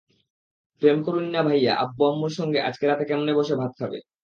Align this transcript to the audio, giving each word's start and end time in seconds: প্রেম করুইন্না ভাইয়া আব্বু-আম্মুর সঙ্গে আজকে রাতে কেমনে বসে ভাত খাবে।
প্রেম 0.81 0.97
করুইন্না 1.05 1.41
ভাইয়া 1.47 1.73
আব্বু-আম্মুর 1.83 2.33
সঙ্গে 2.39 2.59
আজকে 2.61 2.83
রাতে 2.85 3.03
কেমনে 3.09 3.33
বসে 3.39 3.53
ভাত 3.55 3.71
খাবে। 3.79 3.97